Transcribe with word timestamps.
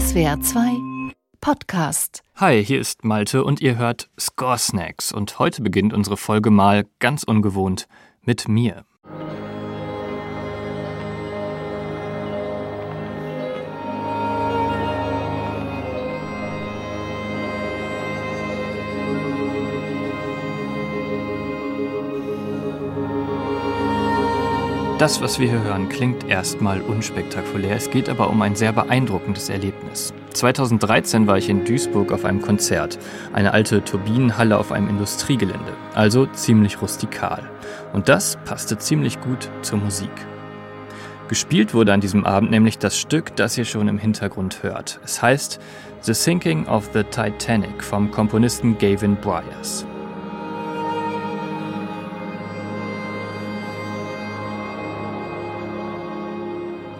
SWR 0.00 0.40
2 0.40 1.12
Podcast. 1.42 2.22
Hi, 2.36 2.64
hier 2.64 2.80
ist 2.80 3.04
Malte 3.04 3.44
und 3.44 3.60
ihr 3.60 3.76
hört 3.76 4.08
Score 4.18 4.56
Snacks 4.56 5.12
und 5.12 5.38
heute 5.38 5.60
beginnt 5.60 5.92
unsere 5.92 6.16
Folge 6.16 6.50
mal 6.50 6.86
ganz 7.00 7.22
ungewohnt 7.22 7.86
mit 8.22 8.48
mir. 8.48 8.86
Das, 25.00 25.22
was 25.22 25.38
wir 25.38 25.48
hier 25.48 25.62
hören, 25.62 25.88
klingt 25.88 26.28
erstmal 26.28 26.82
unspektakulär. 26.82 27.74
Es 27.74 27.88
geht 27.88 28.10
aber 28.10 28.28
um 28.28 28.42
ein 28.42 28.54
sehr 28.54 28.70
beeindruckendes 28.74 29.48
Erlebnis. 29.48 30.12
2013 30.34 31.26
war 31.26 31.38
ich 31.38 31.48
in 31.48 31.64
Duisburg 31.64 32.12
auf 32.12 32.26
einem 32.26 32.42
Konzert. 32.42 32.98
Eine 33.32 33.54
alte 33.54 33.82
Turbinenhalle 33.82 34.58
auf 34.58 34.72
einem 34.72 34.90
Industriegelände. 34.90 35.72
Also 35.94 36.26
ziemlich 36.26 36.82
rustikal. 36.82 37.48
Und 37.94 38.10
das 38.10 38.36
passte 38.44 38.76
ziemlich 38.76 39.18
gut 39.22 39.48
zur 39.62 39.78
Musik. 39.78 40.12
Gespielt 41.28 41.72
wurde 41.72 41.94
an 41.94 42.02
diesem 42.02 42.26
Abend 42.26 42.50
nämlich 42.50 42.76
das 42.76 42.98
Stück, 42.98 43.34
das 43.36 43.56
ihr 43.56 43.64
schon 43.64 43.88
im 43.88 43.96
Hintergrund 43.96 44.62
hört. 44.62 45.00
Es 45.02 45.22
heißt 45.22 45.60
The 46.02 46.12
Sinking 46.12 46.66
of 46.66 46.90
the 46.92 47.04
Titanic 47.04 47.82
vom 47.82 48.10
Komponisten 48.10 48.76
Gavin 48.76 49.16
Bryars. 49.16 49.86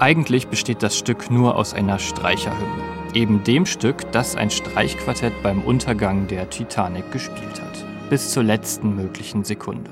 Eigentlich 0.00 0.48
besteht 0.48 0.82
das 0.82 0.96
Stück 0.96 1.30
nur 1.30 1.56
aus 1.56 1.74
einer 1.74 1.98
Streicherhymne, 1.98 2.84
eben 3.12 3.44
dem 3.44 3.66
Stück, 3.66 4.10
das 4.12 4.34
ein 4.34 4.48
Streichquartett 4.48 5.42
beim 5.42 5.60
Untergang 5.60 6.26
der 6.26 6.48
Titanic 6.48 7.12
gespielt 7.12 7.60
hat, 7.60 7.84
bis 8.08 8.30
zur 8.30 8.42
letzten 8.42 8.96
möglichen 8.96 9.44
Sekunde. 9.44 9.90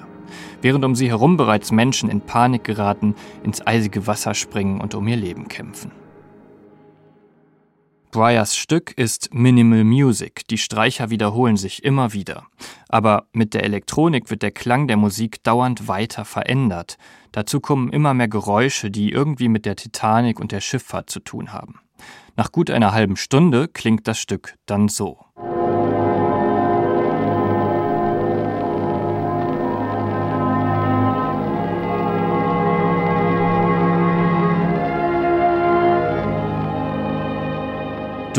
Während 0.62 0.86
um 0.86 0.94
sie 0.94 1.08
herum 1.10 1.36
bereits 1.36 1.72
Menschen 1.72 2.08
in 2.08 2.22
Panik 2.22 2.64
geraten, 2.64 3.16
ins 3.44 3.66
eisige 3.66 4.06
Wasser 4.06 4.32
springen 4.32 4.80
und 4.80 4.94
um 4.94 5.06
ihr 5.06 5.16
Leben 5.16 5.46
kämpfen. 5.46 5.92
Bryars 8.10 8.56
Stück 8.56 8.92
ist 8.96 9.34
Minimal 9.34 9.84
Music, 9.84 10.48
die 10.48 10.56
Streicher 10.56 11.10
wiederholen 11.10 11.58
sich 11.58 11.84
immer 11.84 12.14
wieder. 12.14 12.46
Aber 12.88 13.26
mit 13.32 13.52
der 13.52 13.64
Elektronik 13.64 14.30
wird 14.30 14.40
der 14.40 14.50
Klang 14.50 14.88
der 14.88 14.96
Musik 14.96 15.42
dauernd 15.44 15.88
weiter 15.88 16.24
verändert. 16.24 16.96
Dazu 17.32 17.60
kommen 17.60 17.92
immer 17.92 18.14
mehr 18.14 18.28
Geräusche, 18.28 18.90
die 18.90 19.10
irgendwie 19.12 19.48
mit 19.48 19.66
der 19.66 19.76
Titanic 19.76 20.40
und 20.40 20.52
der 20.52 20.62
Schifffahrt 20.62 21.10
zu 21.10 21.20
tun 21.20 21.52
haben. 21.52 21.80
Nach 22.34 22.50
gut 22.50 22.70
einer 22.70 22.92
halben 22.92 23.16
Stunde 23.16 23.68
klingt 23.68 24.08
das 24.08 24.18
Stück 24.18 24.54
dann 24.64 24.88
so. 24.88 25.18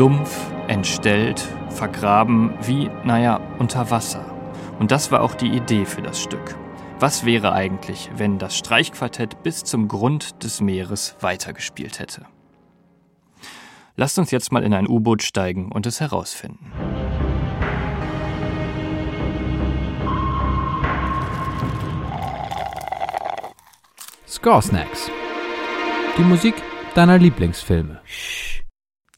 Dumpf, 0.00 0.50
entstellt, 0.66 1.46
vergraben, 1.68 2.54
wie, 2.62 2.88
naja, 3.04 3.38
unter 3.58 3.90
Wasser. 3.90 4.24
Und 4.78 4.92
das 4.92 5.12
war 5.12 5.20
auch 5.20 5.34
die 5.34 5.48
Idee 5.48 5.84
für 5.84 6.00
das 6.00 6.22
Stück. 6.22 6.56
Was 6.98 7.26
wäre 7.26 7.52
eigentlich, 7.52 8.10
wenn 8.16 8.38
das 8.38 8.56
Streichquartett 8.56 9.42
bis 9.42 9.62
zum 9.62 9.88
Grund 9.88 10.42
des 10.42 10.62
Meeres 10.62 11.16
weitergespielt 11.20 11.98
hätte? 11.98 12.24
Lasst 13.94 14.18
uns 14.18 14.30
jetzt 14.30 14.52
mal 14.52 14.62
in 14.62 14.72
ein 14.72 14.88
U-Boot 14.88 15.22
steigen 15.22 15.70
und 15.70 15.84
es 15.84 16.00
herausfinden. 16.00 16.72
Score 24.26 24.62
Snacks. 24.62 25.10
Die 26.16 26.22
Musik 26.22 26.54
deiner 26.94 27.18
Lieblingsfilme. 27.18 28.00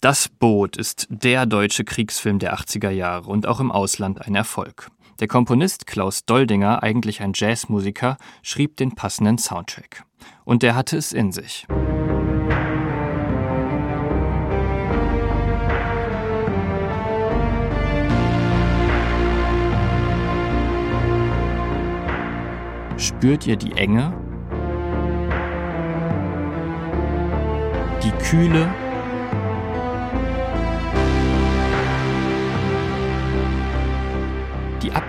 Das 0.03 0.29
Boot 0.29 0.77
ist 0.77 1.07
der 1.11 1.47
deutsche 1.47 1.85
Kriegsfilm 1.85 2.41
der 2.41 2.57
80er 2.59 2.91
Jahre 2.91 3.31
und 3.31 3.47
auch 3.47 3.61
im 3.61 3.71
Ausland 3.71 4.21
ein 4.21 4.35
Erfolg. 4.35 4.91
Der 5.21 5.29
Komponist 5.29 5.87
Klaus 5.87 6.25
Doldinger, 6.25 6.83
eigentlich 6.83 7.23
ein 7.23 7.31
Jazzmusiker, 7.37 8.17
schrieb 8.43 8.77
den 8.79 8.97
passenden 8.97 9.39
Soundtrack. 9.39 10.03
Und 10.45 10.65
der 10.65 10.75
hatte 10.75 10.97
es 10.97 11.13
in 11.13 11.31
sich. 11.31 11.69
Spürt 22.97 23.47
ihr 23.47 23.55
die 23.55 23.77
Enge? 23.77 24.13
Die 28.03 28.11
Kühle 28.25 28.69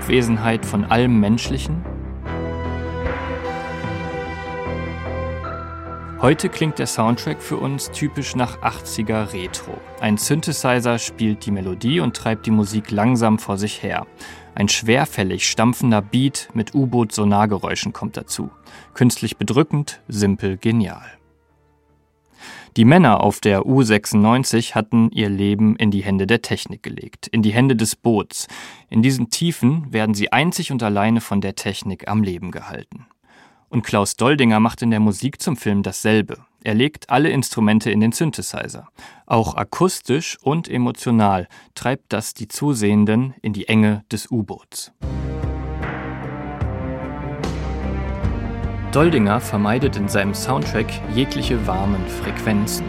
Abwesenheit 0.03 0.65
von 0.65 0.83
allem 0.83 1.21
Menschlichen? 1.21 1.81
Heute 6.19 6.49
klingt 6.49 6.77
der 6.77 6.87
Soundtrack 6.87 7.41
für 7.41 7.55
uns 7.55 7.89
typisch 7.89 8.35
nach 8.35 8.59
80er 8.59 9.31
Retro. 9.31 9.79
Ein 10.01 10.17
Synthesizer 10.17 10.99
spielt 10.99 11.45
die 11.45 11.51
Melodie 11.51 12.01
und 12.01 12.17
treibt 12.17 12.45
die 12.47 12.51
Musik 12.51 12.91
langsam 12.91 13.39
vor 13.39 13.57
sich 13.57 13.81
her. 13.81 14.05
Ein 14.55 14.67
schwerfällig 14.67 15.47
stampfender 15.47 16.01
Beat 16.01 16.49
mit 16.53 16.75
U-Boot-Sonargeräuschen 16.75 17.93
kommt 17.93 18.17
dazu. 18.17 18.51
Künstlich 18.93 19.37
bedrückend, 19.37 20.01
simpel, 20.09 20.57
genial. 20.57 21.11
Die 22.75 22.85
Männer 22.85 23.21
auf 23.21 23.39
der 23.39 23.61
U96 23.61 24.73
hatten 24.73 25.11
ihr 25.11 25.29
Leben 25.29 25.75
in 25.75 25.91
die 25.91 26.03
Hände 26.03 26.25
der 26.25 26.41
Technik 26.41 26.81
gelegt, 26.81 27.27
in 27.27 27.43
die 27.43 27.53
Hände 27.53 27.75
des 27.75 27.95
Boots. 27.95 28.47
In 28.89 29.03
diesen 29.03 29.29
Tiefen 29.29 29.93
werden 29.93 30.15
sie 30.15 30.31
einzig 30.31 30.71
und 30.71 30.81
alleine 30.81 31.21
von 31.21 31.39
der 31.39 31.53
Technik 31.53 32.07
am 32.07 32.23
Leben 32.23 32.49
gehalten. 32.49 33.05
Und 33.69 33.83
Klaus 33.83 34.15
Doldinger 34.15 34.59
macht 34.59 34.81
in 34.81 34.89
der 34.89 34.99
Musik 34.99 35.39
zum 35.39 35.55
Film 35.55 35.83
dasselbe. 35.83 36.45
Er 36.63 36.73
legt 36.73 37.11
alle 37.11 37.29
Instrumente 37.29 37.91
in 37.91 37.99
den 37.99 38.11
Synthesizer. 38.11 38.87
Auch 39.27 39.55
akustisch 39.55 40.39
und 40.41 40.67
emotional 40.67 41.47
treibt 41.75 42.11
das 42.11 42.33
die 42.33 42.47
Zusehenden 42.47 43.35
in 43.43 43.53
die 43.53 43.67
Enge 43.67 44.03
des 44.11 44.31
U-Boots. 44.31 44.91
Doldinger 48.93 49.41
vermeidet 49.41 49.95
in 49.95 50.07
seinem 50.07 50.35
Soundtrack 50.35 50.85
jegliche 51.15 51.65
warmen 51.65 52.05
Frequenzen. 52.07 52.85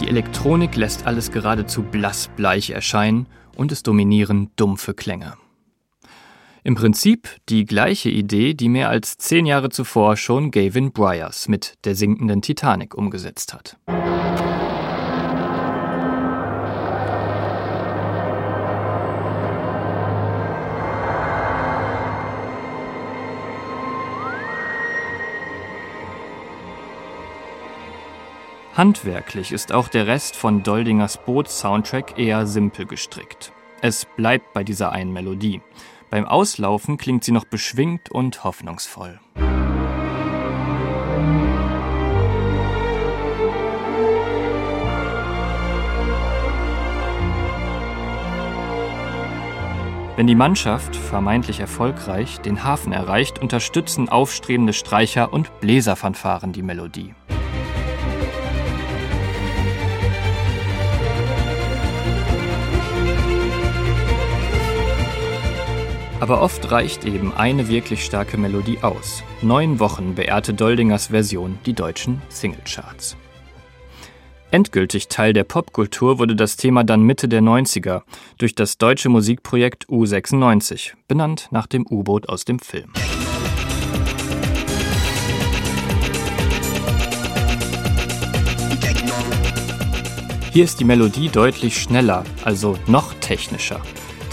Die 0.00 0.08
Elektronik 0.08 0.74
lässt 0.74 1.06
alles 1.06 1.32
geradezu 1.32 1.82
blassbleich 1.82 2.70
erscheinen 2.70 3.26
und 3.54 3.70
es 3.70 3.82
dominieren 3.82 4.52
dumpfe 4.56 4.94
Klänge. 4.94 5.34
Im 6.62 6.76
Prinzip 6.76 7.28
die 7.50 7.66
gleiche 7.66 8.08
Idee, 8.08 8.54
die 8.54 8.70
mehr 8.70 8.88
als 8.88 9.18
zehn 9.18 9.44
Jahre 9.44 9.68
zuvor 9.68 10.16
schon 10.16 10.50
Gavin 10.50 10.92
Bryars 10.92 11.46
mit 11.46 11.74
der 11.84 11.94
sinkenden 11.94 12.40
Titanic 12.40 12.94
umgesetzt 12.94 13.52
hat. 13.52 13.76
Handwerklich 28.76 29.52
ist 29.52 29.70
auch 29.70 29.86
der 29.86 30.08
Rest 30.08 30.34
von 30.34 30.64
Doldingers 30.64 31.18
Boot-Soundtrack 31.24 32.18
eher 32.18 32.44
simpel 32.44 32.86
gestrickt. 32.86 33.52
Es 33.80 34.04
bleibt 34.16 34.52
bei 34.52 34.64
dieser 34.64 34.90
einen 34.90 35.12
Melodie. 35.12 35.62
Beim 36.10 36.24
Auslaufen 36.26 36.98
klingt 36.98 37.22
sie 37.22 37.30
noch 37.30 37.44
beschwingt 37.44 38.10
und 38.10 38.42
hoffnungsvoll. 38.42 39.20
Wenn 50.16 50.26
die 50.26 50.34
Mannschaft, 50.34 50.96
vermeintlich 50.96 51.60
erfolgreich, 51.60 52.40
den 52.40 52.64
Hafen 52.64 52.92
erreicht, 52.92 53.38
unterstützen 53.38 54.08
aufstrebende 54.08 54.72
Streicher 54.72 55.32
und 55.32 55.60
Bläserfanfaren 55.60 56.52
die 56.52 56.62
Melodie. 56.62 57.14
Aber 66.24 66.40
oft 66.40 66.70
reicht 66.70 67.04
eben 67.04 67.34
eine 67.34 67.68
wirklich 67.68 68.02
starke 68.02 68.38
Melodie 68.38 68.78
aus. 68.80 69.22
Neun 69.42 69.78
Wochen 69.78 70.14
beehrte 70.14 70.54
Doldingers 70.54 71.08
Version 71.08 71.58
die 71.66 71.74
deutschen 71.74 72.22
Singlecharts. 72.30 73.18
Endgültig 74.50 75.08
Teil 75.08 75.34
der 75.34 75.44
Popkultur 75.44 76.18
wurde 76.18 76.34
das 76.34 76.56
Thema 76.56 76.82
dann 76.82 77.02
Mitte 77.02 77.28
der 77.28 77.42
90er 77.42 78.04
durch 78.38 78.54
das 78.54 78.78
deutsche 78.78 79.10
Musikprojekt 79.10 79.84
U96, 79.90 80.94
benannt 81.08 81.48
nach 81.50 81.66
dem 81.66 81.86
U-Boot 81.86 82.26
aus 82.30 82.46
dem 82.46 82.58
Film. 82.58 82.90
Hier 90.52 90.64
ist 90.64 90.80
die 90.80 90.84
Melodie 90.84 91.28
deutlich 91.28 91.76
schneller, 91.82 92.24
also 92.44 92.78
noch 92.86 93.12
technischer. 93.20 93.82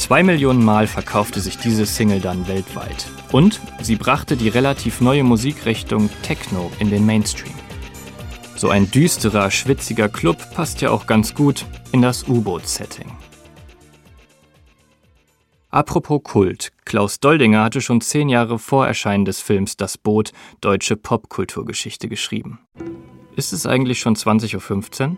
Zwei 0.02 0.24
Millionen 0.24 0.66
Mal 0.66 0.88
verkaufte 0.88 1.40
sich 1.40 1.60
diese 1.60 1.86
Single 1.86 2.22
dann 2.22 2.48
weltweit. 2.48 3.06
Und 3.32 3.62
sie 3.84 3.96
brachte 3.96 4.36
die 4.36 4.50
relativ 4.50 5.00
neue 5.00 5.24
Musikrichtung 5.24 6.10
Techno 6.24 6.72
in 6.80 6.90
den 6.90 7.06
Mainstream. 7.06 7.54
So 8.56 8.70
ein 8.70 8.90
düsterer, 8.90 9.52
schwitziger 9.52 10.10
Club 10.10 10.38
passt 10.56 10.82
ja 10.82 10.90
auch 10.90 11.06
ganz 11.06 11.36
gut 11.36 11.68
in 11.92 12.02
das 12.02 12.28
U-Boot-Setting. 12.28 13.12
Apropos 15.70 16.22
Kult, 16.24 16.72
Klaus 16.84 17.20
Doldinger 17.20 17.64
hatte 17.64 17.80
schon 17.80 18.02
zehn 18.02 18.28
Jahre 18.28 18.58
vor 18.58 18.88
Erscheinen 18.88 19.26
des 19.26 19.40
Films 19.40 19.78
Das 19.78 20.00
Boot 20.00 20.32
deutsche 20.62 20.96
Popkulturgeschichte 20.96 22.10
geschrieben. 22.10 22.60
Ist 23.36 23.54
es 23.54 23.68
eigentlich 23.68 24.00
schon 24.00 24.16
20.15 24.16 25.12
Uhr? 25.12 25.18